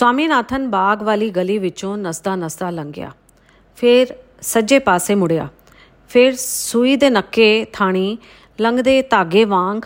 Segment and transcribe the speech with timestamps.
[0.00, 3.10] ਸਵਾਮੀਨਾਥਨ ਬਾਗ ਵਾਲੀ ਗਲੀ ਵਿੱਚੋਂ ਨਸਦਾ ਨਸਦਾ ਲੰਘਿਆ।
[3.76, 4.06] ਫਿਰ
[4.40, 5.48] ਸੱਜੇ ਪਾਸੇ ਮੁੜਿਆ।
[6.08, 8.18] ਫਿਰ ਸੂਈ ਦੇ ਨੱਕੇ ਥਾਣੀ
[8.60, 9.82] ਲੰਘਦੇ ਧਾਗੇ ਵਾਂਗ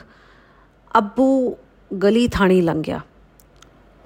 [0.98, 1.56] ਅੱਬੂ
[2.02, 3.00] ਗਲੀ ਥਾਣੀ ਲੰਘਿਆ।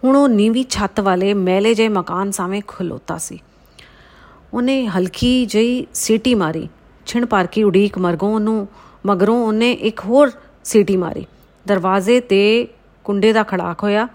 [0.05, 3.39] ਹੁਣ ਉਹ ਨੀਵੀਂ ਛੱਤ ਵਾਲੇ ਮੈਲੇ ਜੇ ਮਕਾਨ ਸਾਹਮਣੇ ਖਲੋਤਾ ਸੀ।
[4.55, 6.69] ਉਹਨੇ ਹਲਕੀ ਜਿਹੀ ਸੀਟੀ ਮਾਰੀ।
[7.07, 8.69] ਛਿਣ ਪਾਰ ਕੀ ਉਡੀਕ ਮਰਗੋਂ ਉਹਨੂੰ
[9.07, 10.31] ਮਗਰੋਂ ਉਹਨੇ ਇੱਕ ਹੋਰ
[10.65, 11.27] ਸੀਟੀ ਮਾਰੀ।
[11.67, 12.69] ਦਰਵਾਜ਼ੇ ਤੇ
[13.05, 14.09] ਕੁੰਡੇ ਦਾ ਖੜਾਕ ਹੋਇਆ।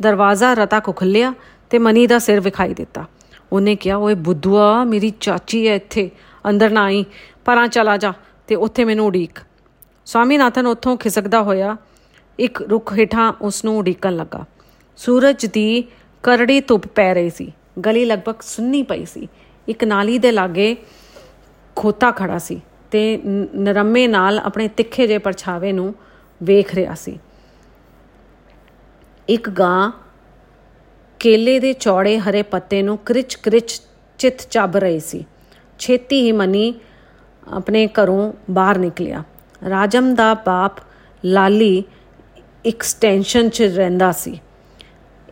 [0.00, 1.32] ਦਰਵਾਜ਼ਾ ਰਤਾ ਕੋ ਖੁੱਲਿਆ
[1.70, 3.04] ਤੇ ਮਨੀ ਦਾ ਸਿਰ ਵਿਖਾਈ ਦਿੱਤਾ।
[3.52, 6.10] ਉਹਨੇ ਕਿਹਾ, ਓਏ ਬੁੱਧੂਆ, ਮੇਰੀ ਚਾਚੀ ਹੈ ਇੱਥੇ,
[6.48, 7.04] ਅੰਦਰ ਨਾ ਆਈ,
[7.44, 8.12] ਪਰਾਂ ਚਲਾ ਜਾ
[8.48, 9.38] ਤੇ ਉੱਥੇ ਮੈਨੂੰ ਉਡੀਕ।
[10.06, 11.76] ਸਵਾਮੀਨਾਥਨ ਉੱਥੋਂ ਖਿਸਕਦਾ ਹੋਇਆ
[12.38, 14.44] ਇੱਕ ਰੁੱਖ ਹੇਠਾਂ ਉਸ ਨੂੰ ਉਡੀਕਣ ਲੱਗਾ।
[14.96, 15.84] ਸੂਰਜ ਦੀ
[16.24, 17.52] ਕਰੜੀ ਧੁੱਪ ਪੈ ਰਹੀ ਸੀ,
[17.84, 19.28] ਗਲੀ ਲਗਭਗ ਸੁੰਨੀ ਪਈ ਸੀ।
[19.68, 20.76] ਇੱਕ ਨਾਲੀ ਦੇ ਲਾਗੇ
[21.76, 23.20] ਖੋਤਾ ਖੜਾ ਸੀ ਤੇ
[23.54, 25.94] ਨਰਮੇ ਨਾਲ ਆਪਣੇ ਤਿੱਖੇ ਜੇ ਪਰਛਾਵੇ ਨੂੰ
[26.40, 27.18] ਵੇਖ ਰਿਹਾ ਸੀ।
[29.28, 29.92] ਇੱਕ ਗਾਂ
[31.18, 33.82] ਕੇਲੇ ਦੇ ਚੌੜੇ ਹਰੇ ਪੱਤੇ ਨੂੰ ਕ੍ਰਿਚ ਕ੍ਰਿਚ
[34.18, 35.24] ਚਿੱਤ ਚੱਬ ਰਹੀ ਸੀ।
[35.78, 36.74] ਛੇਤੀ ਹੀ ਮਨੀ
[37.52, 39.22] ਆਪਣੇ ਘਰੋਂ ਬਾਹਰ ਨਿਕਲਿਆ।
[39.68, 40.72] ਰਾਜਮ ਦਾ ਬਾਪ
[41.24, 41.84] ਲਾਲੀ
[42.66, 44.40] ਐਕਸਟੈਂਸ਼ਨ 'ਚ ਰਹਿੰਦਾ ਸੀ।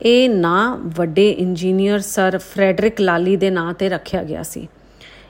[0.03, 4.69] ਇਹ ਨਾਂ ਵੱਡੇ ਇੰਜੀਨੀਅਰ ਸਰ ਫ੍ਰੈਡਰਿਕ ਲਾਲੀ ਦੇ ਨਾਂ ਤੇ ਰੱਖਿਆ ਗਿਆ ਸੀ।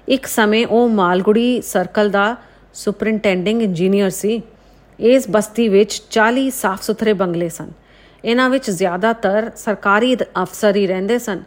[0.09, 2.37] ਇੱਕ ਸਮੇਂ ਉਹ ਮਾਲਗੁੜੀ ਸਰਕਲ ਦਾ
[2.75, 4.42] ਸੁਪਰਿੰਟੈਂਡਿੰਗ ਇੰਜੀਨੀਅਰ ਸੀ।
[5.00, 7.70] ਇਸ ਬਸਤੀ ਵਿੱਚ 40 ਸਾਫ਼ ਸੁਥਰੇ ਬੰਗਲੇ ਸਨ।
[8.25, 11.42] ਇਹਨਾਂ ਵਿੱਚ ਜ਼ਿਆਦਾਤਰ ਸਰਕਾਰੀ ਅਫਸਰ ਹੀ ਰਹਿੰਦੇ ਸਨ।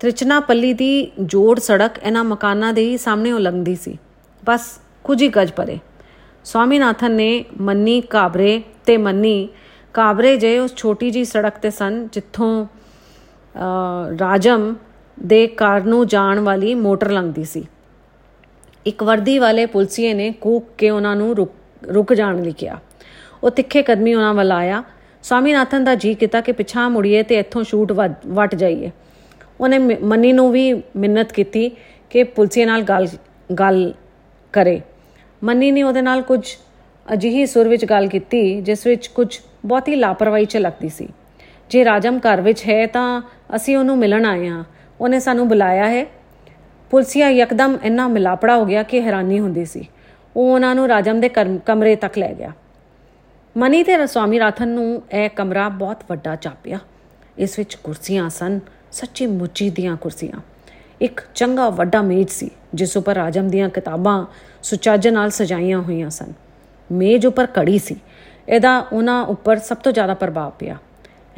[0.00, 3.96] ਤ੍ਰਿਚਨਾਪੱਲੀ ਦੀ ਜੋੜ ਸੜਕ ਇਹਨਾਂ ਮਕਾਨਾਂ ਦੇ ਹੀ ਸਾਹਮਣੇ ਉਲੰਘਦੀ ਸੀ।
[4.42, 5.78] ਬਸ ਕੁਝ ਹੀ ਗਜ ਪਰੇ।
[6.44, 9.48] ਸਵਾਮੀਨਾਥਨ ਨੇ ਮੰਨੀ ਕਾਬਰੇ ਤੇ ਮੰਨੀ
[9.94, 12.66] ਕਾਬਰੇ ਜੇ ਉਸ ਛੋਟੀ ਜੀ ਸੜਕ ਤੇ ਸਨ, ਜਿੱਥੋਂ
[14.20, 14.74] ਰਾਜਮ
[15.18, 17.64] ਦੇ ਘਰ ਨੂੰ ਜਾਣ ਵਾਲੀ ਮੋਟਰ ਲੰਘਦੀ ਸੀ।
[18.86, 21.34] ਇੱਕ ਵਰਦੀ ਵਾਲੇ ਪੁਲਸੀਏ ਨੇ ਕੂਕ ਕੇ ਉਹਨਾਂ ਨੂੰ
[21.82, 22.78] ਰੁਕ ਜਾਣ ਲਈ ਕਿਹਾ।
[23.42, 24.82] ਉਹ ਤਿੱਖੇ ਕਦਮੀ ਉਹਨਾਂ ਵੱਲ ਆਇਆ।
[25.24, 27.92] ਸਵਾਮੀਨਾਥਨ ਦਾ ਜੀ ਕੀਤਾ ਕਿ ਪਿਛਾਂ ਮੁੜੀਏ ਤੇ ਇੱਥੋਂ ਸ਼ੂਟ
[28.26, 28.90] ਵਟ ਜਾਈਏ।
[29.60, 31.70] ਉਹਨੇ ਮੰਨੀ ਨੂੰ ਵੀ ਮਿੰਨਤ ਕੀਤੀ
[32.10, 33.08] ਕਿ ਪੁਲਸੀਏ ਨਾਲ ਗੱਲ
[33.54, 33.94] ਗੱਲ
[34.52, 34.80] ਕਰੇ।
[35.44, 36.48] ਮੰਨੀ ਨੇ ਉਹਦੇ ਨਾਲ ਕੁਝ
[37.12, 41.08] ਅਜਿਹੀ ਸੁਰ ਵਿੱਚ ਗੱਲ ਕੀਤੀ, ਜਿਸ ਵਿੱਚ ਕੁਝ ਬਹੁਤੀ ਲਾਪਰਵਾਹੀ ਚ ਲੱਗਦੀ ਸੀ।
[41.70, 43.22] ਜੇ ਰਾਜਮ ਘਰ ਵਿੱਚ ਹੈ ਤਾਂ
[43.56, 44.64] ਅਸੀਂ ਉਹਨੂੰ ਮਿਲਣ ਆਏ ਹਾਂ।
[45.00, 46.06] ਉਹਨੇ ਸਾਨੂੰ ਬੁਲਾਇਆ ਹੈ।
[46.90, 49.88] ਪੁਲਸੀਆ ਇੱਕਦਮ ਇੰਨਾ ਮਿਲਾਪੜਾ ਹੋ ਗਿਆ ਕਿ ਹੈਰਾਨੀ ਹੁੰਦੀ ਸੀ।
[50.36, 51.28] ਉਹ ਉਹਨਾਂ ਨੂੰ ਰਾਜਮ ਦੇ
[51.66, 52.52] ਕਮਰੇ ਤੱਕ ਲੈ ਗਿਆ।
[53.56, 56.78] ਮਨੀ ਤੇ ਰਸਵਾਮੀ ਰਾਥਨ ਨੂੰ ਇਹ ਕਮਰਾ ਬਹੁਤ ਵੱਡਾ ਚਾਪਿਆ।
[57.38, 58.60] ਇਸ ਵਿੱਚ ਕੁਰਸੀਆਂ ਸਨ,
[58.92, 60.40] ਸੱਚੀ ਮੁੱਚੀ ਦੀਆਂ ਕੁਰਸੀਆਂ।
[61.00, 64.26] ਇੱਕ ਚੰਗਾ ਵੱਡਾ ਮੇਜ਼ ਸੀ, ਜਿਸ ਉੱਪਰ ਰਾਜਮ ਦੀਆਂ ਕਿਤਾਬਾਂ
[64.62, 66.32] ਸੁਚੱਜ ਨਾਲ ਸਜਾਈਆਂ ਹੋਈਆਂ ਸਨ।
[66.92, 67.96] ਮੇਜ਼ ਉੱਪਰ ਕੜੀ ਸੀ,
[68.48, 70.76] ਇਹਦਾ ਉਹਨਾਂ ਉੱਪਰ ਸਭ ਤੋਂ ਜ਼ਿਆਦਾ ਪ੍ਰਭਾਵ ਪਿਆ।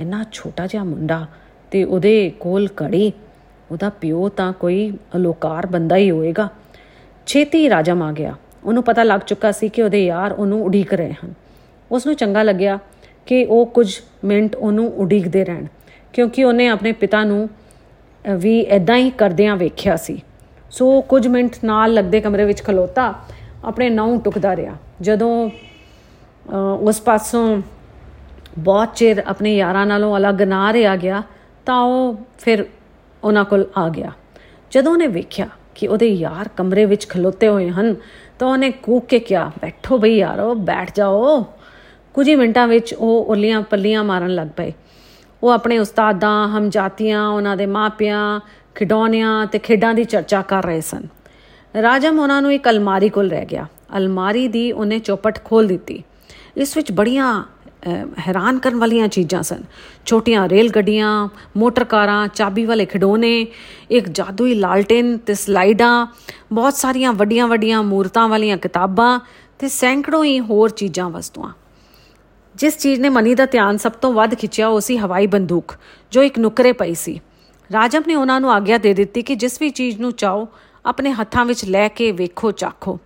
[0.00, 1.26] ਇੰਨਾ ਛੋਟਾ ਜਿਹਾ ਮੁੰਡਾ
[1.70, 3.12] ਤੇ ਉਹਦੇ ਕੋਲ ਕੜੀ
[3.70, 6.48] ਉਹਦਾ ਪਿਓ ਤਾਂ ਕੋਈ ਅਲੋਕਾਰ ਬੰਦਾ ਹੀ ਹੋਏਗਾ।
[7.26, 8.34] ਛੇਤੀ ਰਾਜਮ ਆ ਗਿਆ।
[8.64, 11.34] ਉਹਨੂੰ ਪਤਾ ਲੱਗ ਚੁੱਕਾ ਸੀ ਕਿ ਉਹਦੇ ਯਾਰ ਉਹਨੂੰ ਉਡੀਕ ਰਹੇ ਹਨ।
[11.90, 12.78] ਉਸ ਨੂੰ ਚੰਗਾ ਲੱਗਿਆ
[13.26, 13.88] ਕਿ ਉਹ ਕੁਝ
[14.24, 15.66] ਮਿੰਟ ਉਹਨੂੰ ਉਡੀਕਦੇ ਰਹਿਣ,
[16.12, 17.48] ਕਿਉਂਕਿ ਉਹਨੇ ਆਪਣੇ ਪਿਤਾ ਨੂੰ
[18.24, 20.20] ਵੀ ਐਦਾਂ ਹੀ ਕਰਦਿਆਂ ਵੇਖਿਆ ਸੀ।
[20.70, 23.12] ਸੋ ਕੁਝ ਮਿੰਟ ਨਾਲ ਲੱਗਦੇ ਕਮਰੇ ਵਿੱਚ ਖਲੋਤਾ,
[23.64, 25.50] ਆਪਣੇ ਨਾਉ ਟੁਕਦਾ ਰਿਹਾ। ਜਦੋਂ
[26.80, 27.60] ਉਸ ਪਾਸੋਂ
[28.58, 31.22] ਬਹੁਤ ਚਿਰ ਆਪਣੇ ਯਾਰਾਂ ਨਾਲੋਂ ਅਲੱਗ ਨਾ ਰਿਹਾ ਗਿਆ,
[31.66, 32.64] ਤਾਂ ਉਹ ਫਿਰ
[33.24, 34.10] ਉਹਨਾਂ ਕੋਲ ਆ ਗਿਆ।
[34.72, 37.94] ਜਦੋਂ ਉਹਨੇ ਵੇਖਿਆ ਕਿ ਉਹਦੇ ਯਾਰ ਕਮਰੇ ਵਿੱਚ ਖਲੋਤੇ ਹੋਏ ਹਨ,
[38.38, 41.44] ਤਾਂ ਉਹਨੇ ਕੂਕ ਕੇ ਕਿਹਾ, ਬੈਠੋ ਭਈ ਯਾਰੋ, ਬੈਠ ਜਾਓ।
[42.16, 44.72] ਕੁਝ ਹੀ ਮਿੰਟਾਂ ਵਿੱਚ ਉਹ ਉਲੀਆਂ ਪੱਲੀਆਂ ਮਾਰਨ ਲੱਗ ਪਏ।
[45.42, 48.40] ਉਹ ਆਪਣੇ ਉਸਤਾਦਾਂ, ਹਮਜਾਤੀਆਂ, ਉਹਨਾਂ ਦੇ ਮਾਪਿਆਂ,
[48.74, 51.02] ਖਿਡੌਣਿਆਂ ਤੇ ਖੇਡਾਂ ਦੀ ਚਰਚਾ ਕਰ ਰਹੇ ਸਨ।
[51.74, 53.66] ਰਾਜਮ ਉਹਨਾਂ ਨੂੰ ਇੱਕ ਅਲਮਾਰੀ ਕੋਲ ਰਹਿ ਗਿਆ।
[53.96, 56.02] ਅਲਮਾਰੀ ਦੀ ਉਹਨੇ ਚੌਪਟ ਖੋਲ ਦਿੱਤੀ।
[56.56, 57.44] ਇਸ ਵਿੱਚ ਬੜੀਆਂ
[58.18, 59.62] ਹੈਰਾਨ ਕਰਨ ਵਾਲੀਆਂ ਚੀਜ਼ਾਂ ਸਨ।
[60.06, 63.46] ਛੋਟੀਆਂ ਰੇਲ ਗੱਡੀਆਂ, ਮੋਟਰ ਕਾਰਾਂ, ਚਾਬੀ ਵਾਲੇ ਖਿਡੌਣੇ,
[63.90, 66.06] ਇੱਕ ਜਾਦੂਈ ਲਾਲਟੇਨ ਤੇ ਸਲਾਈਡਾਂ,
[66.52, 69.18] ਬਹੁਤ ਸਾਰੀਆਂ ਵੱਡੀਆਂ ਵੱਡੀਆਂ ਮੂਰਤਾਂ ਵਾਲੀਆਂ ਕਿਤਾਬਾਂ
[69.58, 71.52] ਤੇ ਸੈਂਕੜੋ ਹੀ ਹੋਰ ਚੀਜ਼ਾਂ, ਵਸਤੂਆਂ।
[72.56, 75.74] ਜਿਸ ਚੀਜ਼ ਨੇ ਮਨੀ ਦਾ ਧਿਆਨ ਸਭ ਤੋਂ ਵੱਧ ਖਿੱਚਿਆ, ਉਹ ਸੀ ਹਵਾਈ ਬੰਦੂਕ,
[76.10, 77.20] ਜੋ ਇੱਕ ਨੁਕਰੇ ਪਈ ਸੀ।
[77.72, 80.48] ਰਾਜਮ ਨੇ ਉਹਨਾਂ ਨੂੰ ਆਗਿਆ ਦੇ ਦਿੱਤੀ ਕਿ ਜਿਸ ਵੀ ਚੀਜ਼ ਨੂੰ ਚਾਹੋ,
[80.86, 82.98] ਆਪਣੇ ਹੱਥਾਂ ਵਿੱਚ ਲੈ ਕੇ ਵੇਖੋ, ਚਾਖੋ।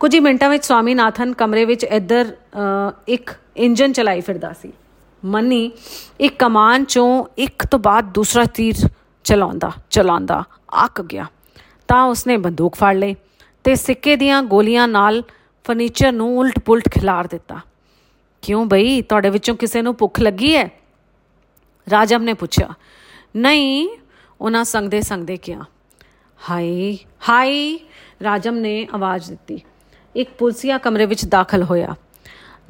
[0.00, 2.36] ਕੁਝ ਹੀ ਮਿੰਟਾਂ ਵਿੱਚ ਸਵਾਮੀਨਾਥਨ ਕਮਰੇ ਵਿੱਚ ਇੱਧਰ
[3.08, 4.72] ਇੱਕ ਇੰਜਨ ਚਲਾਈ ਫਿਰਦਾ ਸੀ।
[5.22, 5.70] ਮੰਨੀ
[6.20, 8.74] ਇੱਕ ਕਮਾਨ ਚੋਂ ਇੱਕ ਤੋਂ ਬਾਅਦ ਦੂਸਰਾ ਤੀਰ
[9.24, 10.42] ਚਲਾਉਂਦਾ ਚਲਾਉਂਦਾ,
[10.84, 11.26] ਅੱਕ ਗਿਆ।
[11.88, 13.14] ਤਾਂ ਉਸਨੇ ਬੰਦੂਕ ਫੜ ਲਈ
[13.64, 15.22] ਤੇ ਸਿੱਕੇ ਦੀਆਂ ਗੋਲੀਆਂ ਨਾਲ
[15.64, 17.60] ਫਰਨੀਚਰ ਨੂੰ ਉਲਟ-ਪੁਲਟ ਖਿਲਾਰ ਦਿੱਤਾ।
[18.44, 19.02] ਕਿਉਂ ਬਈ?
[19.02, 20.70] ਤੁਹਾਡੇ ਵਿੱਚੋਂ ਕਿਸੇ ਨੂੰ ਭੁੱਖ ਲੱਗੀ ਹੈ?
[21.90, 22.68] ਰਾਜਮ ਨੇ ਪੁੱਛਿਆ।
[23.36, 23.88] ਨਹੀਂ,
[24.40, 25.64] ਉਹਨਾਂ ਸੰਗਦੇ ਸੰਗਦੇ ਕਿਹਾ।
[26.50, 26.98] ਹਾਈ
[27.28, 27.80] ਹਾਈ
[28.22, 29.60] ਰਾਜਮ ਨੇ ਆਵਾਜ਼ ਦਿੱਤੀ।
[30.16, 31.94] ਇੱਕ ਪੁਲਸੀਆ ਕਮਰੇ ਵਿੱਚ ਦਾਖਲ ਹੋਇਆ।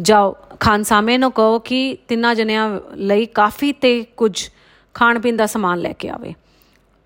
[0.00, 4.48] ਜਾਓ, ਖਾਨਸਾਮੇ ਨੂੰ ਕਹੋ ਕਿ ਤਿੰਨਾਂ ਜਣਿਆਂ ਲਈ ਕਾਫੀ ਤੇ ਕੁਝ
[4.94, 6.34] ਖਾਣ ਪੀਣ ਦਾ ਸਮਾਨ ਲੈ ਕੇ ਆਵੇ।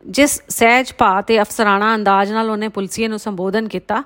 [0.06, 4.02] ਜਿਸ ਸਹਿਜ ਭਾ ਤੇ ਅਫਸਰਾਨਾ ਅੰਦਾਜ਼ ਨਾਲ ਉਹਨੇ ਪੁਲਸੀਏ ਨੂੰ ਸੰਬੋਧਨ ਕੀਤਾ,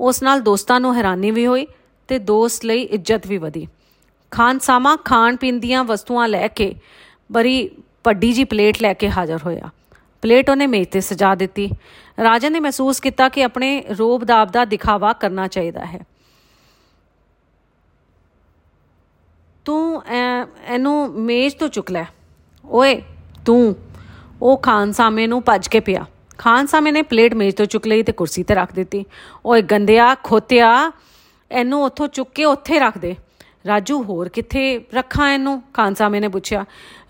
[0.00, 1.66] ਉਸ ਨਾਲ ਦੋਸਤਾਂ ਨੂੰ ਹੈਰਾਨੀ ਵੀ ਹੋਈ
[2.08, 3.68] ਤੇ ਦੋਸਤ ਲਈ ਇੱਜ਼ਤ ਵੀ ਵਧੀ।
[4.34, 6.74] ਖਾਨਸਾਮਾ ਖਾਣ ਪੀਣ ਦੀਆਂ ਵਸਤੂਆਂ ਲੈ ਕੇ
[7.32, 7.70] ਬੜੀ
[8.06, 9.70] ਵੱਡੀ ਜੀ ਪਲੇਟ ਲੈ ਕੇ ਹਾਜ਼ਰ ਹੋਇਆ।
[10.22, 11.70] ਪਲੇਟ ਉਹਨੇ ਮੇਜ਼ ਤੇ ਸਜਾ ਦਿੱਤੀ।
[12.22, 16.00] ਰਾਜਨ ਨੇ ਮਹਿਸੂਸ ਕੀਤਾ ਕਿ ਆਪਣੇ ਰੋਬ ਦਾਬ ਦਾ ਦਿਖਾਵਾ ਕਰਨਾ ਚਾਹੀਦਾ ਹੈ।
[19.64, 20.02] ਤੂੰ
[20.74, 22.04] ਇਹਨੂੰ ਮੇਜ਼ ਤੋਂ ਚੁੱਕ ਲੈ।
[22.66, 23.02] ਓਏ,
[23.46, 23.76] ਤੂੰ।
[24.42, 26.06] ਉਹ ਖਾਨ ਸਾਹਮਣੇ ਨੂੰ ਭੱਜ ਕੇ ਪਿਆ।
[26.38, 29.04] ਖਾਨ ਸਾਹਮਣੇ ਨੇ ਪਲੇਟ ਮੇਜ਼ ਤੋਂ ਚੁੱਕ ਲਈ ਤੇ ਕੁਰਸੀ ਤੇ ਰੱਖ ਦਿੱਤੀ।
[29.46, 30.92] ਓਏ ਗੰਦਿਆ, ਖੋਤਿਆ,
[31.52, 33.16] ਇਹਨੂੰ ਉੱਥੋਂ ਚੁੱਕ ਕੇ ਉੱਥੇ ਰੱਖ ਦੇ।
[33.66, 35.62] ਰਾਜੂ ਹੋਰ ਕਿੱਥੇ ਰੱਖਾਂ ਇਹਨੂੰ?
[35.74, 36.64] ਖਾਨ ਸਾਹਮਣੇ ਨੇ ਪੁੱਛਿਆ।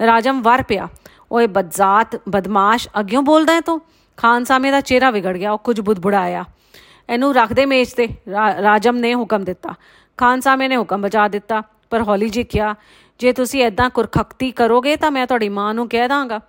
[0.06, 0.88] ਰਾਜਮ ਵਰ ਪਿਆ।
[1.32, 3.80] ਓਏ ਬਦਜ਼ਾਤ, ਬਦਮਾਸ਼, ਅਗਿਓ ਬੋਲਦਾ ਹੈ ਤੂੰ?
[4.16, 6.44] ਖਾਨ ਸਾਹਮਣੇ ਦਾ ਚਿਹਰਾ ਵਿਗੜ ਗਿਆ, ਉਹ ਕੁਝ ਬੁੜਬੁੜਾਇਆ
[7.10, 8.08] ਇਹਨੂੰ ਰੱਖ ਦੇ ਮੇਜ਼ ਤੇ।
[8.62, 9.74] ਰਾਜਮ ਨੇ ਹੁਕਮ ਦਿੱਤਾ।
[10.18, 12.74] ਖਾਨ ਸਾਹਮਣੇ ਨੇ ਹੁਕਮ ਬਚਾ ਦਿੱਤਾ, ਪਰ ਹੌਲੀ ਜੀ ਕਿਹਾ,
[13.18, 16.40] ਜੇ ਤੁਸੀਂ ਐਦਾਂ ਕੁਰਖਕਤੀ ਕਰੋਗੇ ਤਾਂ ਮੈਂ ਤੁਹਾਡੀ ਮਾਂ ਨੂੰ ਕਹਿ ਦਾਂਗਾ।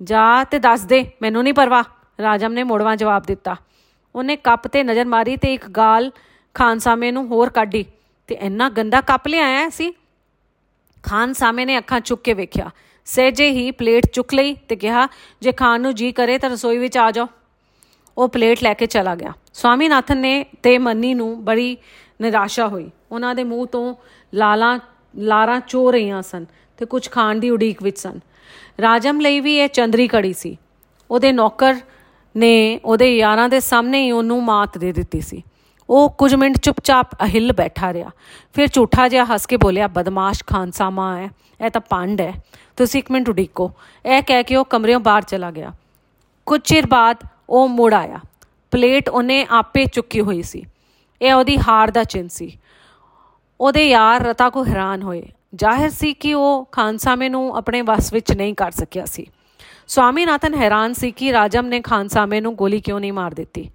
[0.00, 1.82] ਜਾ ਤੇ ਦੱਸ ਦੇ, ਮੈਨੂੰ ਨਹੀਂ ਪਰਵਾ
[2.22, 3.56] ਰਾਜਮ ਨੇ ਮੋੜਵਾ ਜਵਾਬ ਦਿੱਤਾ।
[4.14, 6.10] ਉਹਨੇ ਕੱਪ ਤੇ ਨਜ਼ਰ ਮਾਰੀ ਤੇ ਇੱਕ ਗਾਲ
[6.54, 7.84] ਖਾਨ ਸਾਹਮਣੇ ਨੂੰ ਹੋਰ ਕੱਢੀ।
[8.28, 9.94] ਤੇ ਇੰਨਾ ਗੰਦਾ ਕੱਪ ਲਿਆਇਆ ਸੀ।
[11.02, 12.70] ਖਾਨ ਸਾਹਮਣੇ ਨੇ ਅੱਖਾਂ ਚੁੱਕ ਕੇ ਵੇਖਿਆ।
[13.04, 15.08] ਸਹਿਜੇ ਹੀ ਪਲੇਟ ਚੁੱਕ ਲਈ ਤੇ ਕਿਹਾ,
[15.40, 17.28] ਜੇ ਖਾਨ ਨੂੰ ਜੀ ਕਰੇ ਤਾਂ ਰਸੋਈ ਵਿੱਚ ਆ ਜਾਓ।
[18.18, 21.76] ਉਹ ਪਲੇਟ ਲੈ ਕੇ ਚਲਾ ਗਿਆ। ਸਵਾਮੀਨਾਥਨ ਨੇ ਤੇ ਮੰਨੀ ਨੂੰ ਬੜੀ
[22.20, 23.94] ਨਿਰਾਸ਼ਾ ਹੋਈ। ਉਹਨਾਂ ਦੇ ਮੂੰਹ ਤੋਂ
[24.34, 24.78] ਲਾਲਾਂ,
[25.16, 26.46] ਲਾਰਾਂ ਚੋ ਰਹੀਆਂ ਸਨ
[26.78, 28.20] ਤੇ ਕੁਝ ਖਾਣ ਦੀ ਉਡੀਕ ਵਿੱਚ ਸਨ।
[28.80, 30.56] ਰਾਜਮ ਲਈ ਵੀ ਇਹ ਚੰਦਰੀ ਕੜੀ ਸੀ।
[31.10, 31.74] ਉਹਦੇ ਨੌਕਰ
[32.36, 35.42] ਨੇ ਉਹਦੇ ਯਾਰਾਂ ਦੇ ਸਾਹਮਣੇ ਹੀ ਉਹਨੂੰ ਮਾਤ ਦੇ ਦਿੱਤੀ ਸੀ।
[35.90, 38.10] ਉਹ ਕੁਝ ਮਿੰਟ ਚੁੱਪਚਾਪ ਅਹਿਲ ਬੈਠਾ ਰਿਹਾ।
[38.54, 41.30] ਫਿਰ ਝੂਠਾ ਜਿਹਾ ਹੱਸ ਕੇ ਬੋਲਿਆ, ਬਦਮਾਸ਼ ਖਾਨਸਾਮਾ ਹੈ
[41.64, 42.32] ਇਹ ਤਾਂ ਪੰਡ ਹੈ
[42.76, 43.72] ਤੁਸੀਂ ਇੱਕ ਮਿੰਟ ਉਡੀਕੋ।
[44.06, 45.72] ਇਹ ਕਹਿ ਕੇ ਉਹ ਕਮਰਿਓਂ ਬਾਹਰ ਚਲਾ ਗਿਆ।
[46.46, 47.16] ਕੁਝ ਚਿਰ ਬਾਅਦ
[47.50, 48.20] ਉਹ ਮੁੜ ਆਇਆ।
[48.70, 50.64] ਪਲੇਟ ਉਹਨੇ ਆਪੇ ਚੁੱਕੀ ਹੋਈ ਸੀ।
[51.22, 52.58] ਇਹ ਉਹਦੀ ਹਾਰ ਦਾ ਚਿੰਨ ਸੀ।
[53.60, 58.32] ਉਹਦੇ ਯਾਰ ਰਤਾ ਕੋ ਹੈਰਾਨ ਹੋਏ। ਜ਼ਾਹਿਰ ਸੀ ਕਿ ਉਹ ਖਾਨਸਾਮੇ ਨੂੰ ਆਪਣੇ ਵਸ ਵਿੱਚ
[58.32, 59.26] ਨਹੀਂ ਕਰ ਸਕਿਆ ਸੀ।
[59.88, 63.70] ਸਵਾਮੀਨਾਥਨ ਹੈਰਾਨ ਸੀ ਕਿ ਰਾਜਮ ਨੇ ਖਾਨਸਾਮੇ ਨੂੰ ਗੋਲੀ ਕਿਉਂ ਨਹੀਂ ਮਾਰ ਦਿੱਤੀ।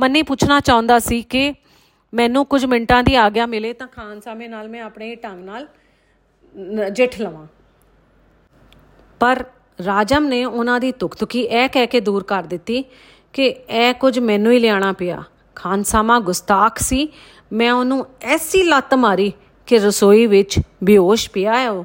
[0.00, 1.54] ਮੰਨੀ ਪੁੱਛਣਾ ਚਾਹੁੰਦਾ ਸੀ ਕਿ
[2.14, 5.66] ਮੈਨੂੰ ਕੁਝ ਮਿੰਟਾਂ ਦੀ ਆਗਿਆ ਮਿਲੇ ਤਾਂ ਖਾਨਸਾਮੇ ਨਾਲ ਮੈਂ ਆਪਣੇ ਢੰਗ ਨਾਲ
[6.90, 7.46] ਜਿੱਠ ਲਵਾਂ।
[9.20, 9.44] ਪਰ
[9.84, 12.84] ਰਾਜਮ ਨੇ ਉਹਨਾਂ ਦੀ ਤੁਕਤੁਕੀ ਇਹ ਕਹਿ ਕੇ ਦੂਰ ਕਰ ਦਿੱਤੀ
[13.32, 15.22] ਕਿ ਇਹ ਕੁਝ ਮੈਨੂੰ ਹੀ ਲਿਆਣਾ ਪਿਆ।
[15.54, 17.08] ਖਾਨਸਾਮਾ ਗੁਸਤਾਖ ਸੀ।
[17.52, 19.32] ਮੈਂ ਉਹਨੂੰ ਐਸੀ ਲੱਤ ਮਾਰੀ
[19.66, 21.84] ਕਿ ਰਸੋਈ ਵਿੱਚ ਬੇਹੋਸ਼ ਪਿਆ ਹੈ ਉਹ।